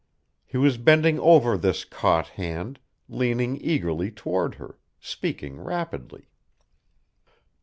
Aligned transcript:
He 0.47 0.57
was 0.57 0.79
bending 0.79 1.19
over 1.19 1.55
this 1.55 1.85
caught 1.85 2.29
hand, 2.29 2.79
leaning 3.07 3.63
eagerly 3.63 4.09
toward 4.09 4.55
her, 4.55 4.79
speaking 4.99 5.59
rapidly. 5.61 6.27